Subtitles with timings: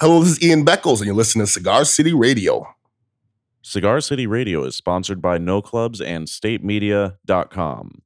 [0.00, 2.66] Hello, this is Ian Beckles, and you're listening to Cigar City Radio.
[3.60, 8.00] Cigar City Radio is sponsored by No Clubs and StateMedia.com.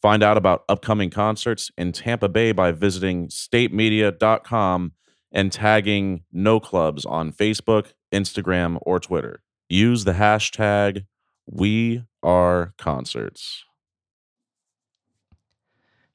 [0.00, 4.92] Find out about upcoming concerts in Tampa Bay by visiting StateMedia.com
[5.30, 9.42] and tagging No Clubs on Facebook, Instagram, or Twitter.
[9.68, 11.04] Use the hashtag
[11.44, 13.62] We Are Concerts.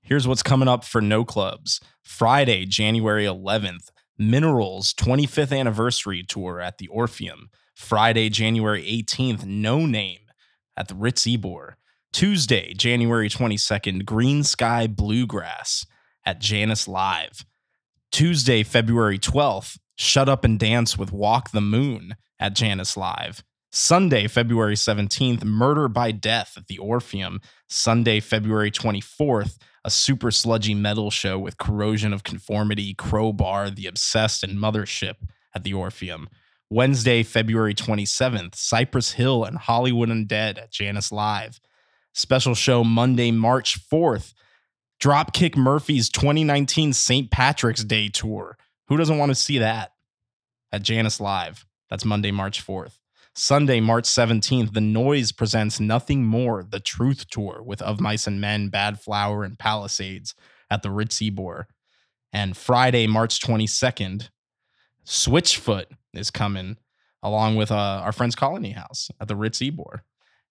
[0.02, 1.80] Here's what's coming up for No Clubs.
[2.02, 7.50] Friday, January 11th, Minerals 25th anniversary tour at the Orpheum.
[7.76, 10.26] Friday, January 18th, Noname
[10.78, 11.74] at the Ritz Ybor.
[12.14, 15.86] Tuesday, January 22nd, Greensky Bluegrass
[16.26, 17.46] at Jannus Live.
[18.12, 23.44] Tuesday, February 12th, Shut Up and Dance with Walk the Moon at Jannus Live.
[23.72, 27.40] Sunday, February 17th, Murder by Death at the Orpheum.
[27.70, 34.44] Sunday, February 24th, a super sludgy metal show with Corrosion of Conformity, Crowbar, The Obsessed,
[34.44, 35.16] and Mothership
[35.56, 36.30] at the Orpheum.
[36.70, 41.60] Wednesday, February 27th, Cypress Hill and Hollywood Undead at Jannus Live.
[42.14, 44.34] Special show Monday, March 4th,
[45.02, 47.30] Dropkick Murphys 2019 St.
[47.30, 48.58] Patrick's Day Tour.
[48.88, 49.94] Who doesn't want to see that
[50.72, 51.66] at Jannus Live?
[51.90, 53.01] That's Monday, March 4th.
[53.34, 58.42] Sunday, March 17th, The Noise presents Nothing More, the Truth Tour with Of Mice and
[58.42, 60.36] Men, Badflower, and Palisades
[60.70, 61.66] at the Ritz Ybor.
[62.34, 64.30] And Friday, March 22nd,
[65.06, 66.78] Switchfoot is coming
[67.24, 70.00] along with uh, our friends Colony House at the Ritz Ybor.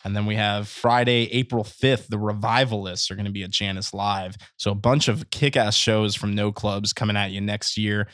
[0.03, 3.93] And then we have Friday, April 5th, the Revivalists are going to be at Jannus
[3.93, 4.37] Live.
[4.57, 8.09] So a bunch of kick ass shows from No Clubs coming at you next year.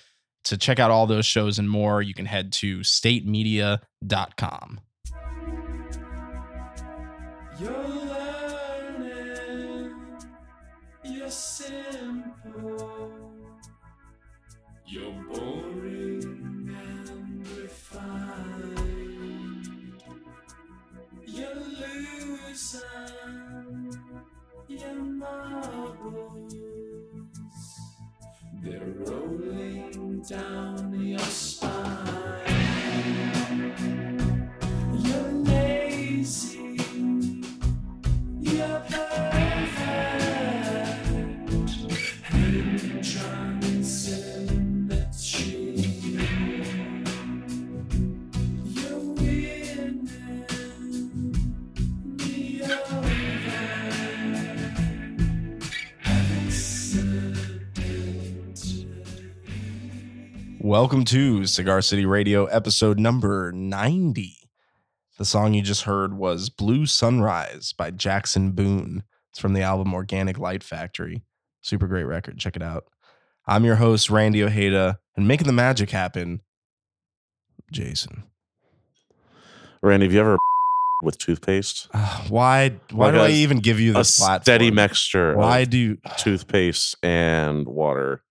[0.46, 4.80] To check out all those shows and more, you can head to statemedia.com.
[7.58, 9.94] You're learning,
[11.04, 13.10] you're simple,
[14.86, 18.78] you're boring and refined.
[21.26, 22.84] You're losing
[24.68, 26.54] your marbles,
[28.62, 28.94] they're
[30.28, 31.55] down your spine.
[60.76, 64.34] Welcome to Cigar City Radio, episode number 90.
[65.16, 69.02] The song you just heard was Blue Sunrise by Jackson Boone.
[69.30, 71.22] It's from the album Organic Light Factory.
[71.62, 72.36] Super great record.
[72.36, 72.84] Check it out.
[73.46, 76.42] I'm your host, Randy Ojeda, and making the magic happen,
[77.72, 78.24] Jason.
[79.80, 80.36] Randy, have you ever
[81.02, 81.88] with toothpaste?
[81.94, 84.42] Uh, why why Like do a- I even give you A this platform?
[84.42, 88.22] steady mixture Why do toothpaste and water.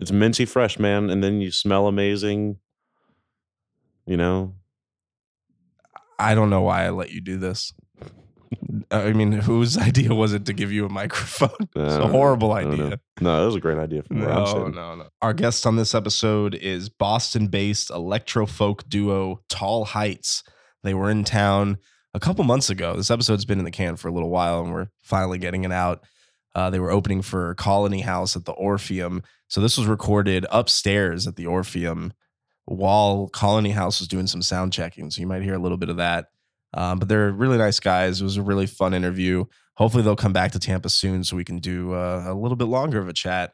[0.00, 1.10] It's minty fresh, man.
[1.10, 2.56] And then you smell amazing.
[4.06, 4.54] You know,
[6.18, 7.72] I don't know why I let you do this.
[8.90, 11.48] I mean, whose idea was it to give you a microphone?
[11.76, 12.86] It's a Uh, horrible I don't know.
[12.86, 13.00] idea.
[13.20, 15.08] No, that was a great idea from where No, no, no.
[15.22, 20.42] Our guest on this episode is Boston based electro folk duo Tall Heights.
[20.82, 21.78] They were in town
[22.12, 22.94] a couple months ago.
[22.96, 25.72] This episode's been in the can for a little while and we're finally getting it
[25.72, 26.04] out.
[26.54, 29.22] Uh, they were opening for Colony House at the Orpheum.
[29.54, 32.12] So this was recorded upstairs at the Orpheum
[32.64, 35.12] while Colony House was doing some sound checking.
[35.12, 36.30] So you might hear a little bit of that.
[36.76, 38.20] Um, but they're really nice guys.
[38.20, 39.44] It was a really fun interview.
[39.74, 42.64] Hopefully they'll come back to Tampa soon so we can do uh, a little bit
[42.64, 43.52] longer of a chat.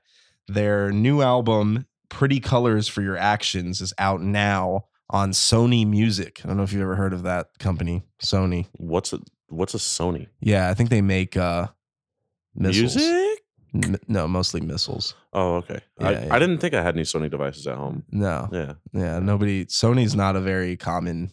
[0.49, 6.41] Their new album, Pretty Colors for Your Actions, is out now on Sony Music.
[6.43, 8.69] I don't know if you've ever heard of that company, Sony.
[8.72, 10.28] What's a what's a Sony?
[10.41, 11.67] Yeah, I think they make uh,
[12.55, 12.97] missiles.
[12.97, 13.29] Music?
[13.75, 15.14] N- no, mostly missiles.
[15.32, 15.81] Oh, okay.
[16.00, 16.34] I, Yeah, yeah.
[16.34, 18.04] I didn't think I had any Sony devices at home.
[18.10, 18.72] No, Yeah.
[18.92, 19.67] yeah, nobody.
[19.67, 21.32] Sony's not a very common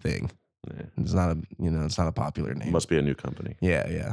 [0.00, 0.30] thing.
[0.72, 0.82] yeah.
[0.98, 2.72] It's not a you know, it's not a popular name.
[2.72, 3.56] Must be a new company.
[3.60, 4.12] Yeah, yeah.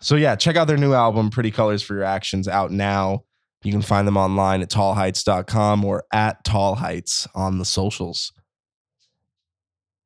[0.00, 3.24] So yeah, check out their new album, Pretty Colors for Your Actions, out now.
[3.64, 8.32] You can find them online at tallheights.com or at Tall Heights on the socials.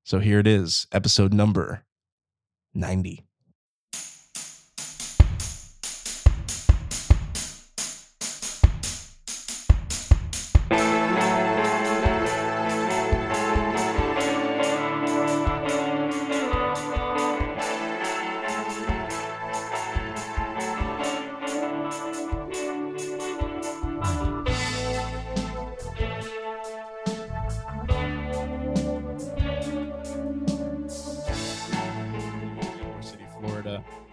[0.05, 1.85] So here it is, episode number
[2.75, 3.23] 90.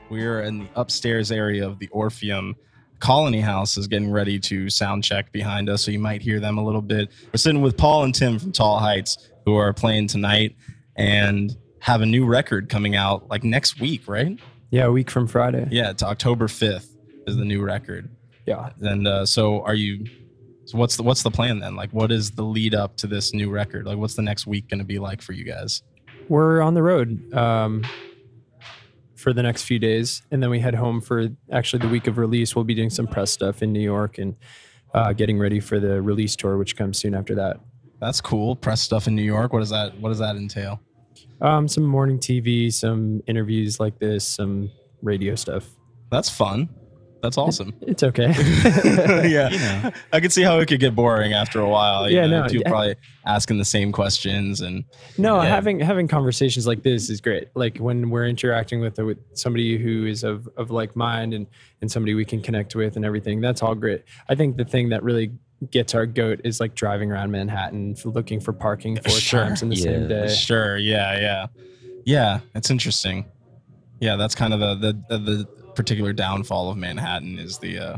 [0.09, 2.55] We're in the upstairs area of the Orpheum.
[2.99, 6.57] Colony House is getting ready to sound check behind us, so you might hear them
[6.57, 7.09] a little bit.
[7.27, 10.55] We're sitting with Paul and Tim from Tall Heights, who are playing tonight
[10.95, 14.37] and have a new record coming out like next week, right?
[14.69, 15.67] Yeah, a week from Friday.
[15.71, 16.89] Yeah, it's October 5th
[17.25, 18.09] is the new record.
[18.45, 18.71] Yeah.
[18.81, 20.05] And uh, so are you
[20.65, 21.75] so what's the what's the plan then?
[21.75, 23.85] Like what is the lead up to this new record?
[23.85, 25.81] Like what's the next week going to be like for you guys?
[26.27, 27.83] We're on the road um,
[29.19, 32.17] for the next few days, and then we head home for actually the week of
[32.17, 32.55] release.
[32.55, 34.35] We'll be doing some press stuff in New York and
[34.93, 37.57] uh, getting ready for the release tour, which comes soon after that.
[37.99, 38.55] That's cool.
[38.55, 39.51] Press stuff in New York.
[39.51, 40.79] What does that what does that entail?
[41.41, 44.71] Um, some morning TV, some interviews like this, some
[45.01, 45.69] radio stuff.
[46.11, 46.69] That's fun.
[47.21, 47.73] That's awesome.
[47.81, 48.27] It's okay.
[49.29, 49.49] yeah.
[49.49, 49.91] You know.
[50.13, 52.09] I could see how it could get boring after a while.
[52.09, 52.69] you Yeah, know, no, People yeah.
[52.69, 52.95] probably
[53.25, 54.85] asking the same questions and
[55.17, 55.49] No, Yeah.
[55.49, 57.49] having having conversations like this is great.
[57.55, 61.47] Like when we're interacting with with somebody who is of of like mind and
[61.81, 63.41] and somebody we can connect with and everything.
[63.41, 64.03] That's all great.
[64.29, 65.31] I think the thing that really
[65.71, 69.43] gets our goat is like driving around Manhattan looking for parking four Sure.
[69.43, 69.83] times in the Yeah.
[69.83, 70.27] same day.
[70.33, 70.77] Sure.
[70.77, 71.19] Yeah.
[71.19, 71.45] Yeah.
[72.05, 72.39] Yeah.
[72.55, 73.25] It's interesting.
[73.99, 74.15] Yeah.
[74.15, 74.75] That's kind of the,
[75.09, 77.97] the, the, the particular downfall of Manhattan is the, uh,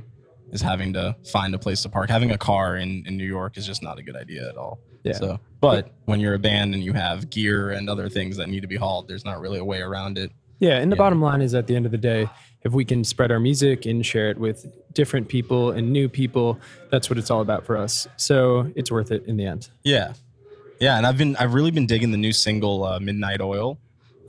[0.52, 2.10] is having to find a place to park.
[2.10, 4.80] Having a car in, in New York is just not a good idea at all.
[5.04, 5.14] Yeah.
[5.14, 8.62] So, but when you're a band and you have gear and other things that need
[8.62, 10.32] to be hauled, there's not really a way around it.
[10.60, 11.00] Yeah, and the Yeah.
[11.00, 12.28] bottom line is at the end of the day,
[12.64, 16.60] if we can spread our music and share it with different people and new people,
[16.92, 18.08] that's what it's all about for us.
[18.18, 19.70] So it's worth it in the end.
[19.84, 20.14] Yeah,
[20.80, 23.80] yeah, and I've been I've really been digging the new single uh, "Midnight Oil,"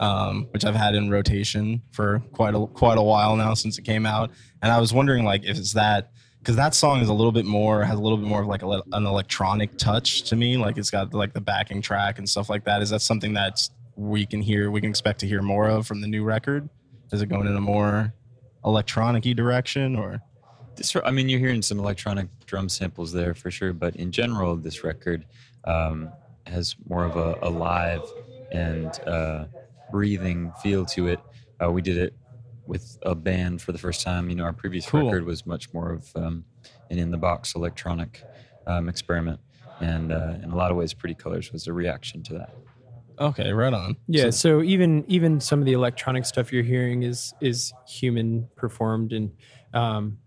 [0.00, 3.82] um, which I've had in rotation for quite a quite a while now since it
[3.82, 4.30] came out,
[4.62, 7.44] and I was wondering like if it's that because that song is a little bit
[7.44, 10.78] more has a little bit more of like a, an electronic touch to me, like
[10.78, 12.82] it's got like the backing track and stuff like that.
[12.82, 13.60] Is that something that
[13.96, 16.68] we can hear we can expect to hear more of from the new record?
[17.12, 18.14] Is it going in a more
[18.64, 20.20] electronic-y direction or?
[20.74, 24.56] This, I mean, you're hearing some electronic drum samples there for sure, but in general,
[24.56, 25.26] this record
[25.64, 26.10] um,
[26.46, 28.02] has more of a, a live
[28.50, 29.44] and uh,
[29.92, 31.20] breathing feel to it.
[31.62, 32.14] Uh, we did it
[32.66, 34.28] with a band for the first time.
[34.30, 35.04] You know, our previous Cool.
[35.06, 36.44] record was much more of um,
[36.90, 38.24] an in the box electronic
[38.66, 39.38] um, experiment,
[39.80, 42.50] and uh, in a lot of ways, Pretty Colors was a reaction to that.
[43.20, 43.96] Okay, right on.
[44.08, 48.48] Yeah, So- so even even some of the electronic stuff you're hearing is is human
[48.56, 49.30] performed and
[49.74, 50.18] um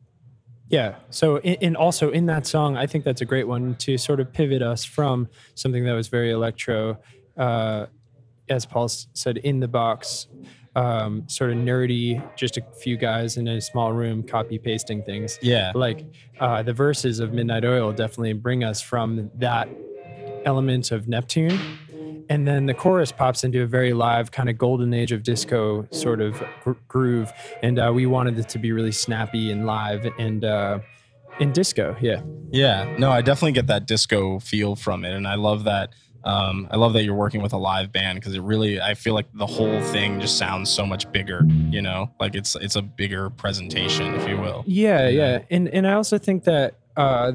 [0.69, 4.19] yeah so and also in that song i think that's a great one to sort
[4.19, 6.97] of pivot us from something that was very electro
[7.37, 7.85] uh
[8.49, 10.27] as paul said in the box
[10.75, 15.39] um sort of nerdy just a few guys in a small room copy pasting things
[15.41, 16.03] yeah, like
[16.39, 19.69] uh, the verses of Midnight Oil definitely bring us from that
[20.45, 22.25] element of Neptune.
[22.29, 25.87] And then the chorus pops into a very live kind of golden age of disco
[25.91, 27.31] sort of gr- groove.
[27.61, 30.79] And uh, we wanted it to be really snappy and live and uh,
[31.39, 31.95] in disco.
[32.01, 32.21] Yeah.
[32.51, 35.89] Yeah, no, I definitely get that disco feel from it, and I love that.
[36.25, 39.13] Um, I love that you're working with a live band because it really, I feel
[39.13, 41.41] like the whole thing just sounds so much bigger.
[41.69, 44.63] You know, like it's it's a bigger presentation, if you will.
[44.67, 45.39] Yeah, yeah.
[45.49, 47.33] And and I also think that uh,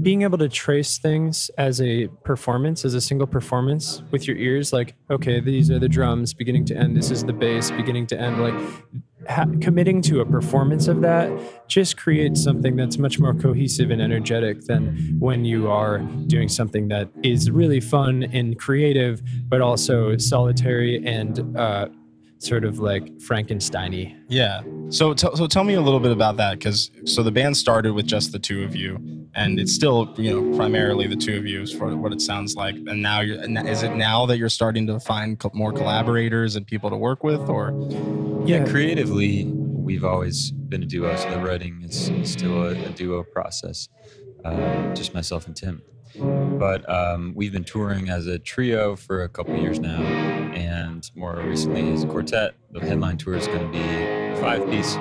[0.00, 4.72] being able to trace things as a performance, as a single performance with your ears,
[4.72, 8.18] like, okay, these are the drums beginning to end, this is the bass beginning to
[8.18, 8.54] end, like
[9.28, 11.30] ha- committing to a performance of that
[11.68, 16.88] just creates something that's much more cohesive and energetic than when you are doing something
[16.88, 21.88] that is really fun and creative, but also solitary and uh,
[22.46, 24.16] sort of like Frankenstein-y.
[24.28, 24.62] Yeah.
[24.90, 27.92] So t- so tell me a little bit about that because so the band started
[27.92, 28.98] with just the two of you,
[29.34, 32.54] and it's still you know primarily the two of you is for what it sounds
[32.54, 32.76] like.
[32.76, 36.54] And now you're and is it now that you're starting to find co- more collaborators
[36.56, 37.70] and people to work with, or
[38.46, 41.14] Yeah, creatively, we've always been a duo.
[41.16, 43.88] So the writing is still a, a duo process,
[44.44, 45.82] um, just myself and Tim.
[46.58, 50.00] But um, we've been touring as a trio for a couple years now,
[50.56, 52.54] and more recently a quartet.
[52.72, 54.96] The headline tour is going to be five piece.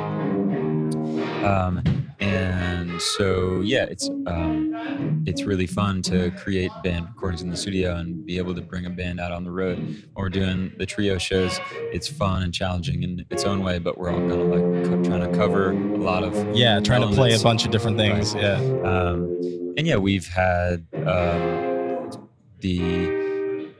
[1.43, 1.81] Um,
[2.19, 7.95] and so, yeah, it's um, it's really fun to create band recordings in the studio
[7.95, 9.77] and be able to bring a band out on the road.
[9.77, 11.59] When we're doing the trio shows,
[11.93, 15.03] it's fun and challenging in its own way, but we're all kind of like co-
[15.03, 18.33] trying to cover a lot of yeah, trying to play a bunch of different things.
[18.33, 18.43] Right.
[18.43, 18.57] Yeah.
[18.83, 22.12] Um, and yeah, we've had um,
[22.59, 23.25] the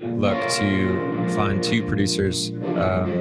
[0.06, 3.12] luck to find two producers um,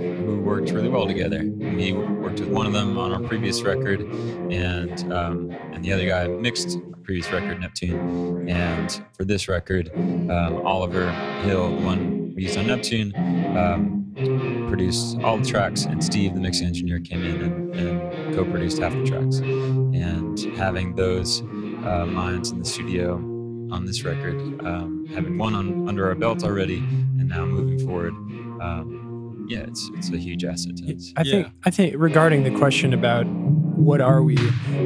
[0.00, 1.42] who worked really well together.
[1.44, 6.06] We worked with one of them on our previous record, and um, and the other
[6.06, 8.48] guy mixed our previous record, Neptune.
[8.48, 11.10] And for this record, um, Oliver
[11.42, 13.14] Hill, the one we used on Neptune,
[13.56, 18.78] um, produced all the tracks, and Steve, the mixing engineer, came in and, and co-produced
[18.78, 19.38] half the tracks.
[19.38, 23.29] And having those uh, minds in the studio
[23.70, 28.12] on this record, um, having one on, under our belt already, and now moving forward,
[28.60, 31.12] um, yeah, it's it's a huge asset to us.
[31.16, 34.36] I think I think regarding the question about what are we,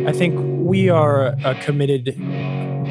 [0.07, 2.15] I think we are a committed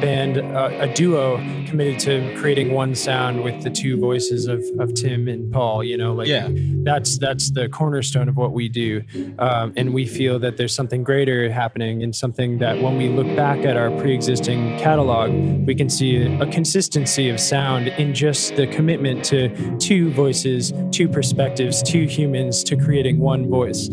[0.00, 1.36] band, uh, a duo
[1.66, 5.82] committed to creating one sound with the two voices of, of Tim and Paul.
[5.84, 6.48] You know, like Yeah.
[6.84, 9.02] that's that's the cornerstone of what we do,
[9.38, 13.26] um, and we feel that there's something greater happening and something that when we look
[13.36, 15.30] back at our pre-existing catalog,
[15.66, 19.48] we can see a consistency of sound in just the commitment to
[19.78, 23.88] two voices, two perspectives, two humans to creating one voice.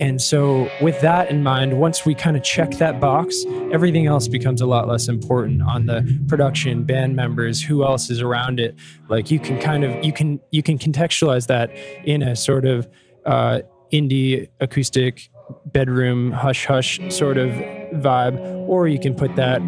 [0.00, 4.28] And so, with that in mind, once we kind of check that box, everything else
[4.28, 8.74] becomes a lot less important on the production, band members, who else is around it.
[9.08, 11.70] Like you can kind of you can you can contextualize that
[12.04, 12.88] in a sort of
[13.24, 13.60] uh,
[13.92, 15.30] indie acoustic
[15.66, 19.60] bedroom hush hush sort of vibe, or you can put that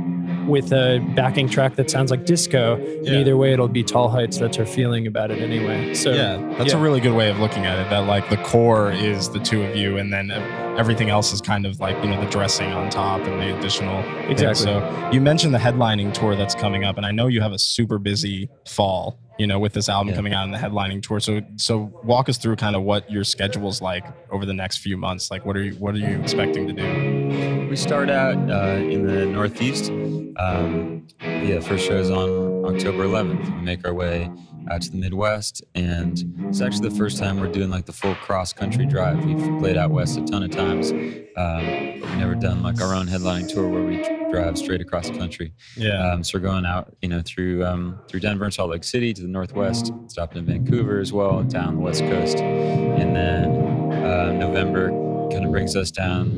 [0.46, 2.74] with a backing track that sounds like disco.
[2.76, 3.18] And Yeah.
[3.20, 4.38] either way, it'll be Tall Heights.
[4.38, 5.94] That's our feeling about it anyway.
[5.94, 6.78] So yeah, that's yeah.
[6.78, 7.90] a really good way of looking at it.
[7.90, 10.30] That like the core is the two of you, and then
[10.78, 14.02] everything else is kind of like you know the dressing on top and the additional.
[14.02, 14.30] things.
[14.40, 14.64] Exactly.
[14.64, 17.58] So you mentioned the headlining tour that's coming up, and I know you have a
[17.58, 19.18] super busy fall.
[19.38, 20.16] You know, with this album Yeah.
[20.16, 21.18] coming out and the headlining tour.
[21.18, 24.98] So so walk us through kind of what your schedule's like over the next few
[24.98, 25.30] months.
[25.30, 27.66] Like what are you what are you expecting to do?
[27.70, 29.90] We start out uh, in the Northeast.
[30.36, 33.56] Um, yeah, first show is on October 11th.
[33.56, 34.30] We make our way
[34.70, 38.14] out to the Midwest, and it's actually the first time we're doing like the full
[38.16, 39.24] cross country drive.
[39.24, 42.94] We've played out west a ton of times, um, but we've never done like our
[42.94, 45.52] own headlining tour where we drive straight across the country.
[45.76, 46.12] Yeah.
[46.12, 49.12] Um, so we're going out, you know, through um, through Denver and Salt Lake City
[49.14, 54.32] to the northwest, stopping in Vancouver as well, down the west coast, and then uh,
[54.32, 54.90] November
[55.30, 56.30] kind of brings us down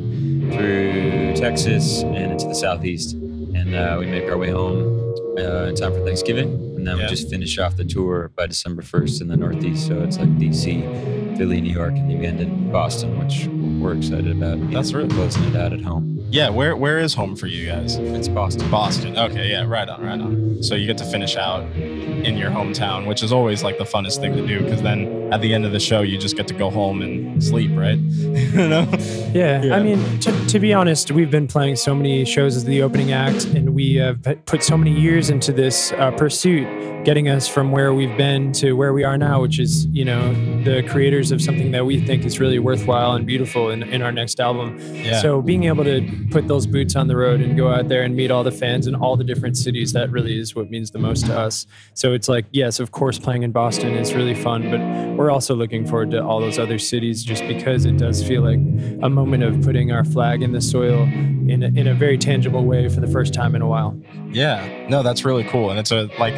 [0.52, 3.16] through Texas and into the southeast,
[3.54, 4.98] and uh, we make our way home
[5.38, 7.04] uh, in time for Thanksgiving, and then Yeah.
[7.04, 9.86] we just finish off the tour by December first in the northeast.
[9.86, 10.82] So it's like D.C.,
[11.36, 13.46] Philly, New York, and we end in Boston, which
[13.82, 14.58] we're excited about.
[14.70, 16.18] That's know, really closing it out at home.
[16.30, 16.50] Yeah.
[16.50, 17.96] Where where is home for you guys?
[17.96, 18.70] It's Boston.
[18.70, 19.18] Boston.
[19.18, 20.62] Okay, yeah, right on, right on.
[20.62, 21.64] So you get to finish out
[22.02, 25.40] in your hometown, which is always like the funnest thing to do because then at
[25.40, 27.98] the end of the show you just get to go home and sleep, right?
[27.98, 28.86] you know?
[29.32, 29.76] Yeah, Yeah.
[29.76, 33.12] I mean, to, to be honest, we've been playing so many shows as the opening
[33.12, 36.66] act, and we have put- put so many years into this uh, pursuit,
[37.04, 40.32] getting us from where we've been to where we are now, which is, you know,
[40.62, 44.12] the creators of something that we think is really worthwhile and beautiful in, in our
[44.12, 44.78] next album.
[44.94, 45.20] Yeah.
[45.20, 48.14] So being able to put those boots on the road and go out there and
[48.14, 50.98] meet all the fans in all the different cities, that really is what means the
[50.98, 51.66] most to us.
[51.94, 54.80] So it's like, yes, of course, playing in Boston is really fun, but
[55.16, 58.58] we're also looking forward to all those other cities just because it does feel like
[59.02, 61.02] a moment of putting our flag in the soil
[61.48, 63.96] in a, in a very tangible way for the first time in a while.
[64.30, 66.34] Yeah, no, that's really cool, and it's a like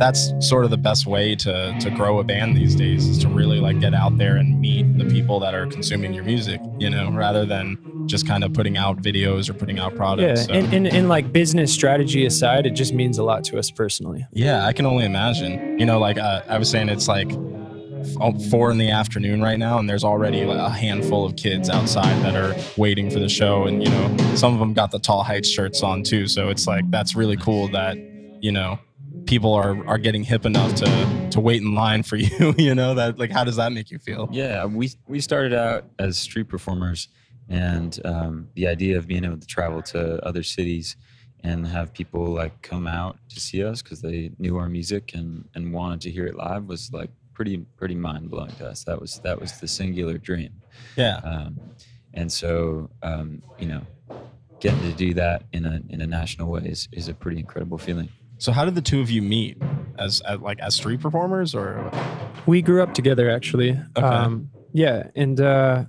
[0.00, 3.28] that's sort of the best way to to grow a band these days is to
[3.28, 6.90] really like get out there and meet the people that are consuming your music, you
[6.90, 10.46] know, rather than just kind of putting out videos or putting out Yeah, products.
[10.46, 13.68] so- and, and, and like business strategy aside, it just means a lot to us
[13.70, 14.24] personally.
[14.32, 15.78] Yeah, I can only imagine.
[15.78, 17.30] You know, like uh, I was saying, it's like
[18.20, 21.68] oh, four in the afternoon right now, and there's already like a handful of kids
[21.68, 24.98] outside that are waiting for the show, and you know, some of them got the
[24.98, 26.26] Tall Heights shirts on too.
[26.26, 27.96] So it's like that's really cool that
[28.40, 28.78] you know
[29.26, 32.54] people are are getting hip enough to to wait in line for you.
[32.56, 34.28] You know that like how does that make you feel?
[34.32, 37.08] Yeah, we we started out as street performers,
[37.48, 40.96] and um, the idea of being able to travel to other cities
[41.42, 45.48] and have people like come out to see us because they knew our music and
[45.54, 48.84] and wanted to hear it live was like pretty pretty mind blowing to us.
[48.84, 50.62] That was that was the singular dream,
[50.96, 51.60] Yeah, um,
[52.14, 53.82] and so um, you know,
[54.60, 57.78] getting to do that in a in a national way is, is a pretty incredible
[57.78, 58.08] feeling.
[58.38, 59.56] So how did the two of you meet?
[59.98, 61.90] As, as like as street performers or
[62.44, 63.80] We grew up together, actually.
[63.96, 64.06] Okay.
[64.06, 65.84] Um, yeah, and uh,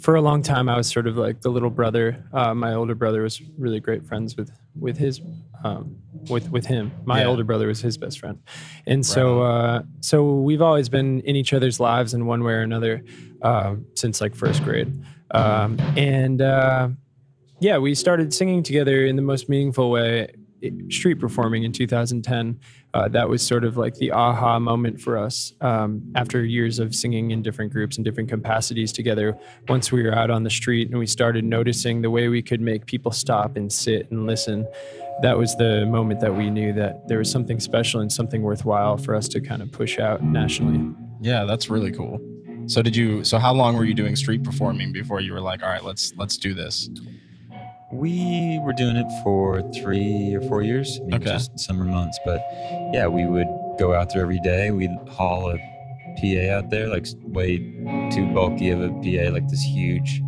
[0.00, 2.24] for a long time, I was sort of like the little brother.
[2.32, 5.20] Uh, my older brother was really great friends with with his
[5.64, 5.96] um,
[6.28, 6.92] with with him.
[7.04, 7.28] My Yeah.
[7.28, 8.38] older brother was his best friend,
[8.86, 12.60] and so uh, so we've always been in each other's lives in one way or
[12.62, 13.02] another
[13.42, 14.92] uh, since like first grade.
[15.32, 16.88] Um, and uh,
[17.60, 20.28] yeah, we started singing together in the most meaningful way,
[20.90, 22.58] street performing in 2010.
[22.94, 26.94] Uh, that was sort of like the aha moment for us um, after years of
[26.94, 29.38] singing in different groups and different capacities together.
[29.68, 32.60] Once we were out on the street and we started noticing the way we could
[32.60, 34.66] make people stop and sit and listen,
[35.22, 38.96] that was the moment that we knew that there was something special and something worthwhile
[38.96, 40.94] for us to kind of push out nationally.
[41.20, 42.20] yeah, that's really cool.
[42.66, 43.24] So did you?
[43.24, 46.12] So how long were you doing street performing before you were like, all right, let's
[46.16, 46.90] let's do this?
[47.92, 51.24] We were doing it for three or four years, I mean, Okay.
[51.24, 52.18] just summer months.
[52.24, 52.42] But
[52.92, 54.70] yeah, we would go out there every day.
[54.70, 55.56] We'd haul a
[56.20, 57.58] PA out there, like way
[58.10, 60.20] too bulky of a PA, like this huge,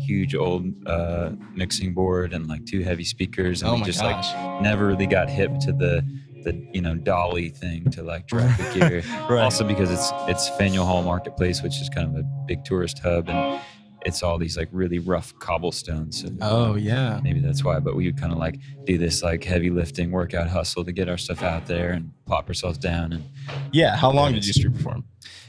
[0.00, 3.62] huge old uh, mixing board and like two heavy speakers.
[3.62, 4.32] And Oh we my just gosh!
[4.34, 6.02] like never really got hip to the
[6.42, 9.02] the you know dolly thing to like drag the gear.
[9.30, 9.42] right.
[9.44, 13.28] Also because it's it's Faneuil Hall Marketplace, which is kind of a big tourist hub,
[13.28, 13.60] and
[14.04, 16.22] it's all these like really rough cobblestones.
[16.22, 17.20] So oh yeah.
[17.22, 17.80] maybe that's why.
[17.80, 21.08] But we would kind of like do this like heavy lifting workout hustle to get
[21.08, 23.12] our stuff out there and plop ourselves down.
[23.12, 23.24] And
[23.72, 23.96] Yeah.
[23.96, 25.04] How long did you street perform?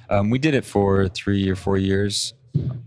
[0.10, 2.34] um, we did it for three or four years,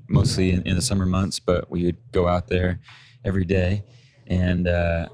[0.08, 1.38] mostly in, in the summer months.
[1.40, 2.80] But we would go out there
[3.24, 3.84] every day,
[4.26, 5.08] and uh,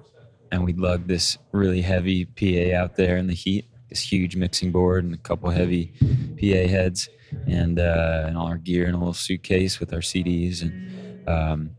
[0.53, 4.73] and we'd lug this really heavy PA out there in the heat, this huge mixing
[4.73, 5.93] board and a couple heavy
[6.41, 7.09] PA heads,
[7.47, 11.29] and uh, and all our gear in a little suitcase with our CDs and.
[11.29, 11.71] Um,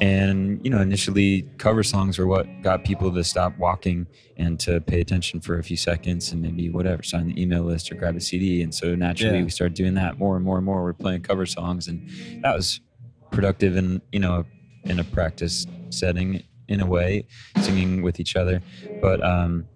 [0.00, 4.06] and you know, initially, cover songs were what got people to stop walking
[4.38, 7.92] and to pay attention for a few seconds, and maybe whatever, sign the email list
[7.92, 8.62] or grab a CD.
[8.62, 9.44] And so naturally, Yeah.
[9.44, 10.82] we started doing that more and more and more.
[10.84, 12.08] We're playing cover songs, and
[12.42, 12.80] that was
[13.30, 14.46] productive in you know
[14.84, 17.26] in a practice setting in a way,
[17.60, 18.62] singing with each other.
[19.02, 19.66] But um,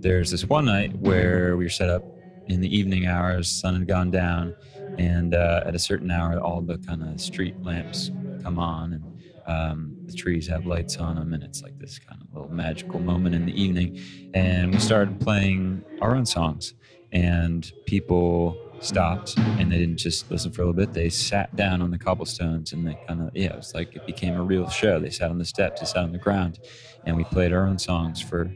[0.00, 2.04] there's this one night where we were set up
[2.46, 4.54] in the evening hours, sun had gone down,
[4.98, 8.10] and uh, at a certain hour, all the kind of street lamps
[8.42, 9.04] come on, and
[9.46, 13.00] um, the trees have lights on them, and it's like this kind of little magical
[13.00, 13.98] moment in the evening.
[14.34, 16.74] And we started playing our own songs,
[17.12, 21.82] and people stopped and they didn't just listen for a little bit they sat down
[21.82, 24.68] on the cobblestones and they kind of yeah it was like it became a real
[24.68, 26.60] show they sat on the steps they sat on the ground
[27.04, 28.52] and we played our own songs for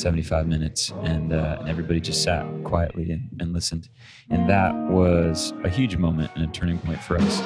[0.00, 3.88] 75 minutes and, uh, and everybody just sat quietly and, and listened
[4.30, 7.42] and that was a huge moment and a turning point for us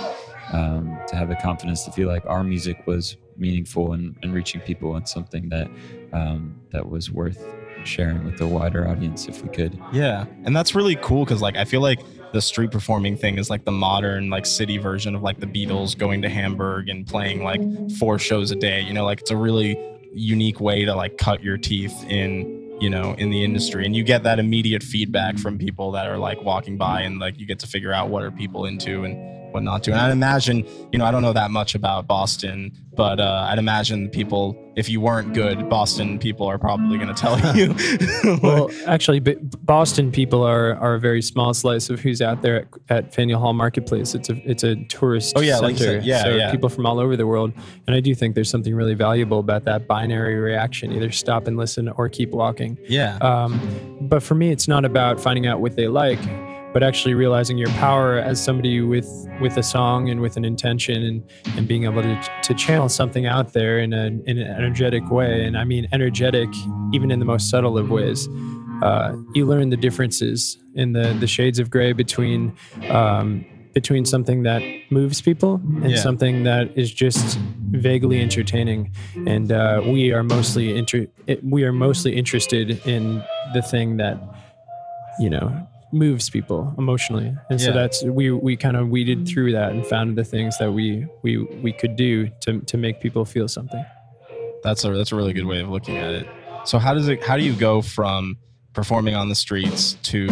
[0.52, 4.60] um, to have the confidence to feel like our music was meaningful and, and reaching
[4.60, 5.70] people and something that
[6.12, 10.74] um, that was worth sharing with a wider audience if we could Yeah, and that's
[10.74, 14.30] really cool because like I feel like the street performing thing is like the modern
[14.30, 18.50] like city version of like the Beatles going to Hamburg and playing like four shows
[18.50, 18.80] a day.
[18.80, 19.80] You know, like it's a really
[20.12, 23.84] unique way to like cut your teeth in you know in the industry.
[23.84, 27.38] And you get that immediate feedback from people that are like walking by and like
[27.38, 29.16] you get to figure out what are people into and
[29.52, 32.72] what not to and i'd imagine you know i don't know that much about boston
[32.94, 37.14] but uh, i'd imagine people if you weren't good boston people are probably going to
[37.14, 37.74] tell you
[38.42, 42.56] Well, actually, B- Boston people are are a very small slice of who's out there
[42.62, 44.14] at, at Faneuil Hall Marketplace.
[44.14, 46.00] It's a it's a tourist Oh, yeah, like center.
[46.00, 46.04] said.
[46.06, 46.50] Yeah, so yeah.
[46.50, 47.52] people from all over the world,
[47.86, 51.56] and I do think there's something really valuable about that binary reaction: either stop and
[51.56, 52.78] listen or keep walking.
[52.88, 56.20] yeah Um, but for me, it's not about finding out what they like,
[56.72, 59.08] but actually realizing your power as somebody with
[59.40, 61.22] with a song and with an intention and
[61.56, 65.44] and being able to to channel something out there in a in an energetic way.
[65.46, 66.48] And I mean energetic,
[66.92, 68.28] even in the most subtle of ways.
[68.82, 72.52] Uh, you learn the differences in the the shades of gray between.
[72.90, 75.96] Um, between something that moves people and Yeah.
[75.96, 77.38] something that is just
[77.70, 78.90] vaguely entertaining,
[79.26, 81.06] and uh, we are mostly inter-
[81.42, 83.22] we are mostly interested in
[83.54, 84.20] the thing that
[85.18, 89.72] you know moves people emotionally, and so that's we we kind of weeded through that
[89.72, 93.48] and found the things that we we we could do to to make people feel
[93.48, 93.84] something.
[94.62, 96.26] That's a that's a really good way of looking at it.
[96.64, 98.38] So how does it how do you go from
[98.72, 100.28] performing on the streets to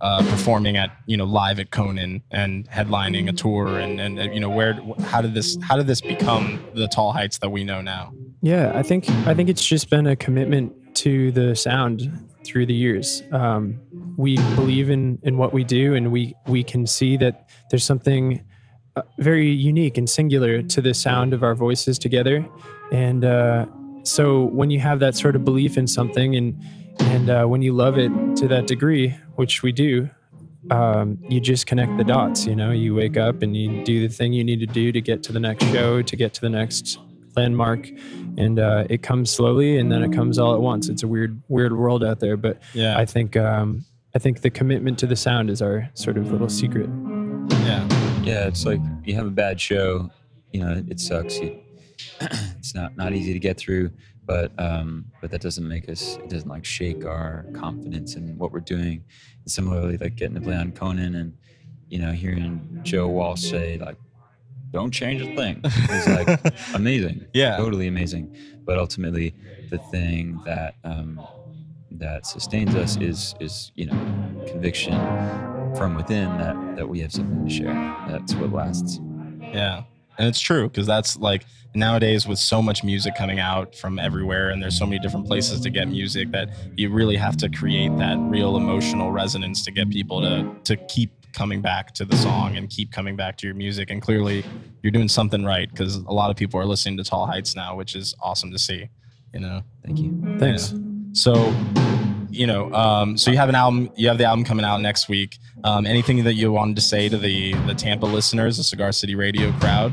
[0.00, 4.40] uh, performing at you know live at Conan and headlining a tour and and you
[4.40, 7.80] know where how did this how did this become the tall heights that we know
[7.80, 8.12] now?
[8.42, 12.74] Yeah, I think I think it's just been a commitment to the sound through the
[12.74, 13.22] years.
[13.32, 13.80] Um,
[14.16, 18.44] we believe in in what we do, and we we can see that there's something
[18.96, 22.46] uh, very unique and singular to the sound of our voices together.
[22.92, 23.66] And uh,
[24.04, 26.62] so when you have that sort of belief in something, and
[27.00, 30.08] and uh, when you love it to that degree, which we do,
[30.70, 32.46] um, you just connect the dots.
[32.46, 35.00] You know, you wake up and you do the thing you need to do to
[35.00, 36.98] get to the next show, to get to the next
[37.36, 37.88] landmark,
[38.36, 40.88] and uh, it comes slowly, and then it comes all at once.
[40.88, 44.50] It's a weird, weird world out there, but Yeah, I think um, I think the
[44.50, 46.88] commitment to the sound is our sort of little secret.
[47.50, 47.86] yeah,
[48.22, 50.10] Yeah, it's like you have a bad show,
[50.52, 51.38] you know, it sucks.
[51.38, 51.58] You,
[52.20, 53.90] it's not not easy to get through,
[54.24, 56.16] but um, but that doesn't make us.
[56.16, 59.04] It doesn't like shake our confidence in what we're doing.
[59.42, 61.34] And similarly, like getting to play on Conan and
[61.88, 63.96] you know hearing Joe Walsh say like,
[64.72, 67.26] "Don't change a thing," It's like amazing.
[67.34, 68.34] yeah, totally amazing.
[68.64, 69.34] But ultimately,
[69.70, 71.20] the thing that um,
[71.92, 74.94] that sustains us is is you know conviction
[75.76, 77.74] from within that that we have something to share.
[78.08, 79.00] That's what lasts.
[79.40, 79.84] Yeah.
[80.18, 84.48] And it's true because that's like nowadays with so much music coming out from everywhere
[84.48, 87.94] and there's so many different places to get music that you really have to create
[87.98, 92.56] that real emotional resonance to get people to to keep coming back to the song
[92.56, 94.42] and keep coming back to your music and clearly
[94.82, 97.76] you're doing something right because a lot of people are listening to Tall Heights now
[97.76, 98.88] which is awesome to see,
[99.34, 99.62] you know.
[99.84, 100.36] Thank you.
[100.38, 100.74] Thanks.
[101.12, 101.54] So,
[102.30, 103.90] you know, um, so you have an album.
[103.96, 105.38] You have the album coming out next week.
[105.62, 109.14] Um, anything that you wanted to say to the the Tampa listeners, the Cigar City
[109.14, 109.92] Radio crowd?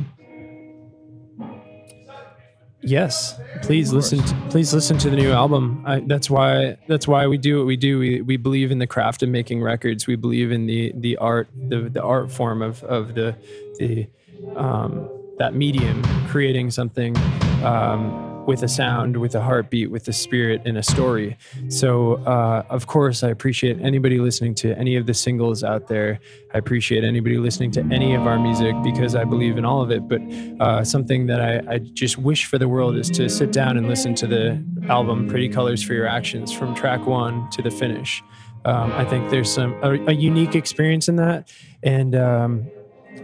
[2.86, 4.20] Yes, please listen.
[4.20, 5.84] To, please listen to the new album.
[5.86, 6.78] I, that's why.
[6.88, 7.98] That's why we do what we do.
[7.98, 10.06] We, we believe in the craft of making records.
[10.06, 13.36] We believe in the the art, the the art form of of the
[13.80, 14.08] the
[14.56, 17.16] um, that medium, creating something
[17.64, 21.38] um, with a sound, with a heartbeat, with a spirit, and a story.
[21.70, 26.20] So, uh, of course, I appreciate anybody listening to any of the singles out there.
[26.54, 29.92] I appreciate anybody listening to any of our music because I believe in all of
[29.92, 30.08] it.
[30.08, 30.22] But
[30.60, 33.88] uh, something that I, I just wish for the world is to sit down and
[33.88, 38.22] listen to the album "Pretty Colors for Your Actions" from track one to the finish.
[38.66, 41.52] Um, I think there's some a, a unique experience in that,
[41.82, 42.68] and um,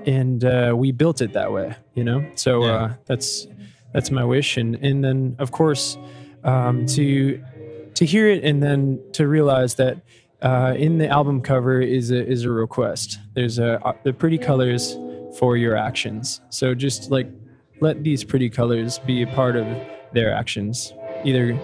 [0.06, 2.26] and uh, we built it that way, you know.
[2.36, 2.72] So Yeah.
[2.74, 3.48] uh, that's
[3.94, 5.98] that's my wish, and and then of course
[6.44, 7.44] um, to
[7.96, 10.02] to hear it and then to realize that
[10.42, 13.20] uh, in the album cover is a is a request.
[13.34, 14.98] There's a uh, the pretty colors
[15.38, 16.42] for your actions.
[16.50, 17.30] So just like
[17.82, 19.66] let these pretty colors be a part of
[20.14, 21.58] their actions, either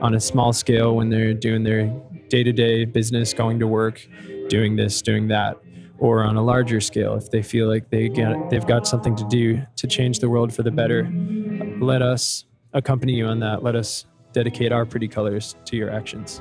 [0.00, 1.86] on a small scale when they're doing their
[2.28, 4.06] day to day business, going to work,
[4.48, 5.58] doing this, doing that,
[5.98, 9.26] or on a larger scale if they feel like they get they've got something to
[9.28, 11.04] do to change the world for the better.
[11.84, 13.62] Let us accompany you on that.
[13.62, 16.40] Let us dedicate our pretty colors to your actions.